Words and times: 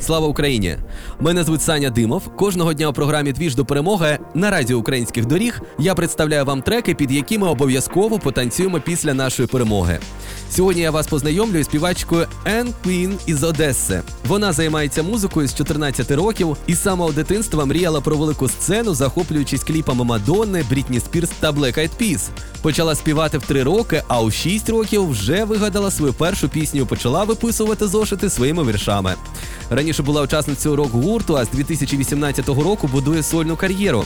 Слава 0.00 0.26
Україні! 0.26 0.76
Мене 1.20 1.44
звуть 1.44 1.62
Саня 1.62 1.90
Димов. 1.90 2.36
Кожного 2.36 2.74
дня 2.74 2.88
у 2.88 2.92
програмі 2.92 3.32
Двіж 3.32 3.54
до 3.54 3.64
перемоги 3.64 4.18
на 4.34 4.50
радіо 4.50 4.78
українських 4.78 5.26
доріг 5.26 5.60
я 5.78 5.94
представляю 5.94 6.44
вам 6.44 6.62
треки, 6.62 6.94
під 6.94 7.12
які 7.12 7.38
ми 7.38 7.48
обов'язково 7.48 8.18
потанцюємо 8.18 8.80
після 8.80 9.14
нашої 9.14 9.48
перемоги. 9.48 9.98
Сьогодні 10.50 10.82
я 10.82 10.90
вас 10.90 11.06
познайомлю 11.06 11.58
із 11.58 11.66
співачкою 11.66 12.26
Енн 12.44 12.74
Квін 12.82 13.18
із 13.26 13.44
Одеси. 13.44 14.02
Вона 14.28 14.52
займається 14.52 15.02
музикою 15.02 15.48
з 15.48 15.54
14 15.54 16.10
років 16.10 16.56
і 16.66 16.74
з 16.74 16.82
самого 16.82 17.12
дитинства 17.12 17.64
мріяла 17.64 18.00
про 18.00 18.16
велику 18.16 18.48
сцену, 18.48 18.94
захоплюючись 18.94 19.64
кліпами 19.64 20.04
Мадонни, 20.04 20.64
Брітні 20.70 21.00
Спірс 21.00 21.30
та 21.40 21.52
Black 21.52 21.78
Eyed 21.78 21.90
Peas. 22.00 22.28
Почала 22.62 22.94
співати 22.94 23.38
в 23.38 23.42
3 23.42 23.62
роки, 23.62 24.02
а 24.08 24.20
у 24.20 24.30
6 24.30 24.68
років 24.68 25.10
вже 25.10 25.44
вигадала 25.44 25.90
свою 25.90 26.12
першу 26.12 26.48
пісню. 26.48 26.86
Почала 26.86 27.24
виписувати 27.24 27.86
зошити 27.86 28.30
своїми 28.30 28.64
віршами. 28.64 29.14
Раніше 29.70 30.02
була 30.02 30.22
учасницею 30.22 30.76
рок-гурту, 30.76 31.36
а 31.36 31.44
з 31.44 31.48
2018 31.48 32.48
року 32.48 32.88
будує 32.92 33.22
сольну 33.22 33.56
кар'єру. 33.56 34.04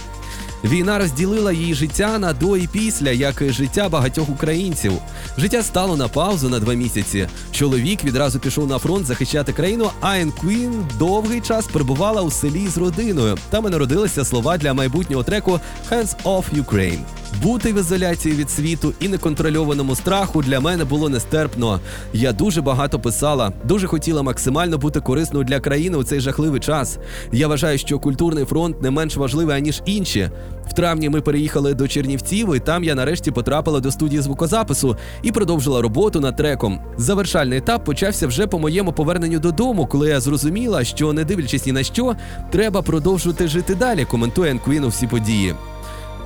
Війна 0.65 0.99
розділила 0.99 1.53
її 1.53 1.75
життя 1.75 2.19
на 2.19 2.33
до 2.33 2.57
і 2.57 2.67
після, 2.67 3.11
як 3.11 3.43
і 3.43 3.51
життя 3.51 3.89
багатьох 3.89 4.29
українців. 4.29 4.93
Життя 5.39 5.63
стало 5.63 5.97
на 5.97 6.09
паузу 6.09 6.49
на 6.49 6.61
два 6.61 6.75
місяці. 6.75 7.29
Чоловік 7.53 8.05
відразу 8.05 8.39
пішов 8.39 8.69
на 8.69 8.79
фронт 8.79 9.07
захищати 9.07 9.53
країну. 9.53 9.91
а 10.01 10.19
Ен 10.19 10.33
Квін 10.33 10.87
довгий 10.99 11.41
час 11.41 11.67
перебувала 11.67 12.23
у 12.23 12.31
селі 12.31 12.69
з 12.69 12.79
родиною. 12.79 13.39
Там 13.51 13.67
і 13.67 13.71
народилися 13.71 14.25
слова 14.25 14.59
для 14.59 14.75
майбутнього 14.75 15.23
треку 15.23 15.61
«Hands 15.91 16.15
off 16.25 16.45
Ukraine». 16.65 17.01
Бути 17.43 17.73
в 17.73 17.79
ізоляції 17.79 18.35
від 18.35 18.51
світу 18.51 18.93
і 19.01 19.09
неконтрольованому 19.09 19.97
страху 19.97 20.43
для 20.43 20.61
мене 20.61 20.85
було 20.85 21.09
нестерпно. 21.09 21.81
Я 22.13 22.33
дуже 22.33 22.63
багато 22.63 23.01
писала, 23.01 23.53
дуже 23.65 23.87
хотіла 23.87 24.23
максимально 24.23 24.79
бути 24.79 25.01
корисною 25.01 25.45
для 25.45 25.61
країни 25.61 25.97
у 25.97 26.05
цей 26.05 26.21
жахливий 26.21 26.61
час. 26.61 26.99
Я 27.33 27.49
вважаю, 27.49 27.79
що 27.79 27.99
культурний 27.99 28.45
фронт 28.45 28.83
не 28.83 28.91
менш 28.91 29.17
важливий 29.17 29.57
аніж 29.57 29.83
інші. 29.87 30.31
В 30.69 30.73
травні 30.73 31.09
ми 31.09 31.21
переїхали 31.21 31.75
до 31.75 31.89
Чернівців, 31.89 32.55
і 32.57 32.61
там 32.61 32.85
я 32.85 32.95
нарешті 32.95 33.31
потрапила 33.31 33.81
до 33.81 33.91
студії 33.91 34.23
звукозапису 34.23 34.97
і 35.23 35.33
продовжила 35.33 35.83
роботу 35.83 36.21
над 36.21 36.37
треком. 36.37 36.81
Завершальний 36.97 37.59
етап 37.59 37.85
почався 37.85 38.27
вже 38.27 38.47
по 38.47 38.59
моєму 38.59 38.93
поверненню 38.93 39.39
додому, 39.39 39.87
коли 39.87 40.09
я 40.09 40.21
зрозуміла, 40.21 40.85
що 40.85 41.13
не 41.13 41.25
дивлячись 41.25 41.67
ні 41.67 41.73
на 41.73 41.83
що, 41.83 42.17
треба 42.51 42.83
продовжувати 42.83 43.49
жити 43.49 43.75
далі. 43.75 44.05
Коментує 44.05 44.51
Енквін 44.51 44.85
у 44.85 44.89
всі 44.89 45.07
події. 45.07 45.55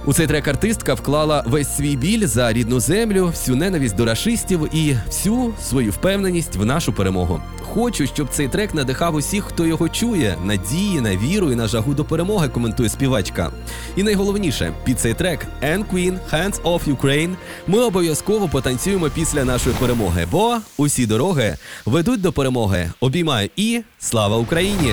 У 0.09 0.13
цей 0.13 0.27
трек 0.27 0.49
артистка 0.49 0.95
вклала 0.95 1.45
весь 1.47 1.77
свій 1.77 1.97
біль 1.97 2.27
за 2.27 2.53
рідну 2.53 2.81
землю, 2.81 3.27
всю 3.27 3.57
ненависть 3.57 3.97
до 3.97 4.05
рашистів 4.05 4.69
і 4.73 4.97
всю 5.07 5.55
свою 5.63 5.91
впевненість 5.91 6.57
в 6.57 6.65
нашу 6.65 6.93
перемогу. 6.93 7.41
Хочу, 7.61 8.07
щоб 8.07 8.29
цей 8.31 8.49
трек 8.49 8.75
надихав 8.75 9.15
усіх, 9.15 9.45
хто 9.45 9.67
його 9.67 9.89
чує, 9.89 10.37
надії, 10.45 11.01
на 11.01 11.17
віру 11.17 11.53
і 11.53 11.55
на 11.55 11.69
жагу 11.69 11.95
до 11.95 12.05
перемоги, 12.05 12.49
коментує 12.49 12.89
співачка. 12.89 13.51
І 13.97 14.03
найголовніше, 14.03 14.73
під 14.85 15.01
цей 15.01 15.15
трек 15.15 15.47
Anne 15.63 15.85
Queen, 15.93 16.19
Hands 16.33 16.63
Off 16.63 16.97
Ukraine 16.97 17.35
ми 17.67 17.79
обов'язково 17.79 18.49
потанцюємо 18.49 19.11
після 19.11 19.45
нашої 19.45 19.77
перемоги, 19.81 20.27
бо 20.31 20.57
усі 20.77 21.07
дороги 21.07 21.57
ведуть 21.87 22.21
до 22.21 22.33
перемоги. 22.33 22.91
Обіймаю 23.01 23.51
і 23.57 23.83
слава 23.99 24.37
Україні! 24.37 24.93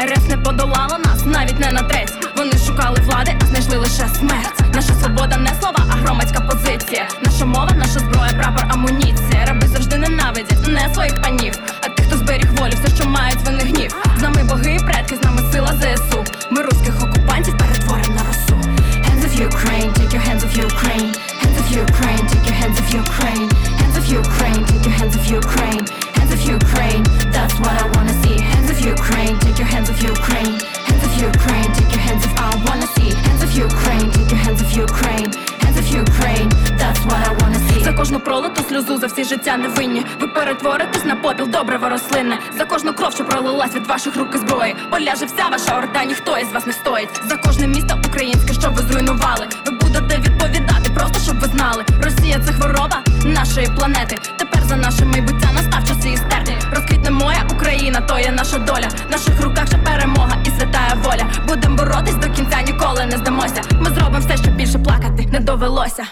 РФ 0.00 0.28
не 0.28 0.36
подолала 0.36 0.98
нас, 0.98 1.24
навіть 1.24 1.60
не 1.60 1.72
на 1.72 1.82
треть. 1.82 2.12
Вони 2.36 2.52
шукали 2.66 3.00
влади, 3.00 3.32
а 3.42 3.46
знайшли 3.46 3.76
лише 3.76 4.08
смерть. 4.18 4.74
Наша 4.74 4.94
свобода 4.94 5.36
не 5.36 5.50
слова, 5.60 5.84
а 5.90 5.92
громадська 5.92 6.40
позиція. 6.40 7.08
Наша 7.24 7.44
мова, 7.44 7.70
наша 7.76 7.98
зброя, 7.98 8.32
прапор, 8.32 8.64
амуніція. 8.68 9.44
Раби 9.46 9.66
завжди 9.66 9.96
ненавидять 9.96 10.68
не 10.68 10.94
своїх 10.94 11.22
панів, 11.22 11.58
а 11.80 11.88
тих, 11.88 12.06
хто 12.06 12.16
зберіг 12.16 12.52
волю, 12.52 12.72
все, 12.84 12.96
що 12.96 13.10
мають 13.10 13.38
вони 13.44 13.58
гнів. 13.58 13.94
З 14.18 14.22
нами 14.22 14.44
боги 14.44 14.74
і 14.74 14.84
предки, 14.84 15.16
з 15.16 15.22
нами 15.24 15.42
сила 15.52 15.74
ЗСУ. 15.80 16.24
Ми 16.50 16.62
русських 16.62 17.02
окупантів 17.02 17.58
перетворимо 17.58 18.14
на 18.14 18.22
росу. 18.22 18.56
Hands 19.08 19.24
of 19.24 19.32
Ukraine, 19.48 19.90
take 19.98 20.12
your 20.16 20.24
hands 20.28 20.42
of 20.46 20.52
Ukraine. 20.68 21.10
Hands 21.42 21.58
of 21.62 21.68
Ukraine, 21.86 22.24
take 22.32 22.44
your 22.50 22.58
hands 22.62 22.78
of 22.82 22.88
Ukraine. 23.04 23.48
Hands 23.80 23.96
of 24.00 24.06
Ukraine, 24.22 24.62
take 24.70 24.84
your 24.88 24.96
hands 25.00 25.14
of 25.18 25.24
Ukraine. 25.40 25.84
Hands 26.18 26.32
of 26.36 26.40
Ukraine, 26.58 27.04
that's 27.34 27.56
what 27.62 27.74
I. 27.82 27.88
Hands 27.98 28.07
of 28.78 28.86
Ukraine, 28.86 29.38
take 29.40 29.58
your 29.58 29.66
hands 29.66 29.88
of 29.90 30.00
Ukraine. 30.02 30.54
Hands 30.88 31.04
of 31.08 31.12
Ukraine, 31.30 31.70
take 31.78 31.90
your 31.94 32.04
hands 32.08 32.24
of 32.24 32.32
I 32.36 32.54
wanna 32.66 32.86
see. 32.96 33.10
Hands 33.26 33.42
of 33.42 33.52
Ukraine, 33.52 34.10
take 34.12 34.30
your 34.30 34.42
hands 34.46 34.60
of 34.62 34.70
Ukraine. 34.72 35.30
Hands 35.64 35.78
of 35.82 35.86
Ukraine, 36.04 36.48
that's 36.80 37.02
what 37.08 37.20
I 37.28 37.32
wanna 37.40 37.60
see. 37.68 37.82
За 37.84 37.92
кожну 37.92 38.20
пролиту 38.20 38.62
сльозу, 38.68 38.98
за 38.98 39.06
всі 39.06 39.24
життя 39.24 39.56
невинні. 39.56 40.06
Ви 40.20 40.28
перетворитесь 40.28 41.04
на 41.04 41.16
попіл, 41.16 41.46
добре 41.48 41.78
рослинне. 41.78 42.38
За 42.58 42.64
кожну 42.64 42.94
кров, 42.94 43.12
що 43.12 43.24
пролилась 43.24 43.74
від 43.74 43.86
ваших 43.86 44.16
рук 44.16 44.34
і 44.34 44.38
зброї. 44.38 44.74
Поляже 44.90 45.24
вся 45.26 45.48
ваша 45.50 45.78
орда, 45.78 46.04
ніхто 46.04 46.38
із 46.38 46.52
вас 46.52 46.66
не 46.66 46.72
стоїть. 46.72 47.08
За 47.28 47.36
кожне 47.36 47.66
місто 47.66 47.98
українське, 48.08 48.52
що 48.52 48.70
ви 48.70 48.82
зруйнували. 48.82 49.48
Ви 49.66 49.72
будете 49.72 50.16
відповідати, 50.18 50.90
просто 50.94 51.20
щоб 51.20 51.40
ви 51.40 51.46
знали. 51.46 51.84
Росія 52.02 52.40
це 52.46 52.52
хвороба 52.52 53.02
нашої 53.24 53.68
планети. 53.76 54.18
Тепер 54.38 54.62
за 54.64 54.76
наше 54.76 55.04
Україна, 57.98 58.00
то 58.00 58.18
є 58.18 58.30
наша 58.30 58.58
доля. 58.58 58.88
В 59.08 59.10
наших 59.10 59.42
руках 59.42 59.66
ще 59.66 59.78
перемога 59.78 60.36
і 60.44 60.50
святая 60.50 60.94
воля. 61.02 61.26
Будем 61.48 61.76
боротись 61.76 62.14
до 62.14 62.28
кінця, 62.30 62.62
ніколи 62.62 63.06
не 63.06 63.16
здамося. 63.16 63.62
Ми 63.80 63.90
зробимо 63.90 64.18
все, 64.18 64.36
щоб 64.36 64.54
більше 64.56 64.78
плакати 64.78 65.28
не 65.32 65.40
довелося. 65.40 66.04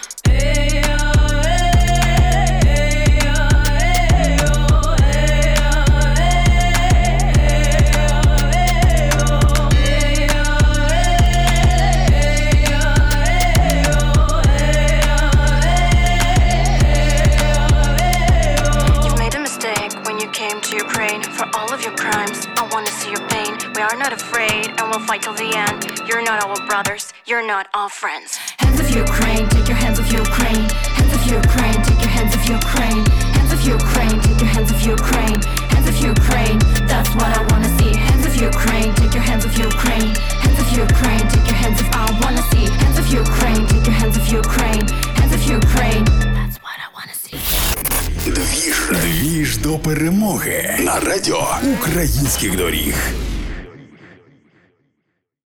We 23.76 23.82
are 23.82 23.96
not 23.96 24.12
afraid 24.12 24.68
and 24.78 24.84
we'll 24.90 25.04
fight 25.06 25.22
till 25.22 25.34
the 25.34 25.52
end. 25.52 26.08
You're 26.08 26.24
not 26.24 26.42
our 26.44 26.56
brothers, 26.66 27.12
you're 27.26 27.46
not 27.46 27.68
our 27.74 27.90
friends. 27.90 28.36
Hands 28.58 28.80
of 28.80 28.88
Ukraine, 28.88 29.46
take 29.50 29.68
your 29.68 29.76
hands 29.76 29.98
of 29.98 30.06
Ukraine. 30.10 30.64
Hands 30.96 31.12
of 31.12 31.22
Ukraine, 31.28 31.78
take 31.84 32.00
your 32.00 32.14
hands 32.18 32.32
of 32.34 32.42
Ukraine. 32.48 33.04
Hands 33.36 33.52
of 33.52 33.60
Ukraine, 33.78 34.18
take 34.24 34.40
your 34.40 34.52
hands 34.56 34.70
of 34.74 34.80
Ukraine. 34.96 35.40
Hands 35.72 35.88
of 35.92 35.96
Ukraine, 36.14 36.58
that's 36.88 37.12
what 37.18 37.30
I 37.38 37.42
wanna 37.50 37.70
see. 37.78 37.92
Hands 38.08 38.24
of 38.24 38.34
Ukraine, 38.36 38.90
take 39.00 39.12
your 39.12 39.26
hands 39.30 39.44
of 39.44 39.52
Ukraine. 39.70 40.10
Hands 40.44 40.58
of 40.64 40.68
Ukraine, 40.86 41.24
take 41.32 41.46
your 41.50 41.58
hands 41.64 41.78
of 41.82 41.88
I 41.92 42.08
wanna 42.22 42.42
see. 42.52 42.66
Hands 42.82 42.98
of 43.02 43.06
Ukraine, 43.22 43.62
take 43.72 43.84
your 43.84 43.98
hands 44.02 44.16
of 44.16 44.24
Ukraine. 44.42 44.84
Hands 45.20 45.34
of 45.38 45.42
Ukraine, 45.60 46.04
that's 46.36 46.56
what 46.64 46.76
I 46.84 46.88
wanna 46.96 47.16
see. 47.24 47.38
Двіж, 48.26 48.76
двіж 48.90 49.56
до 49.58 49.78
перемоги 49.78 50.76
на 50.80 51.00
радіо 51.00 51.48
українських 51.78 52.56
доріг. 52.56 52.94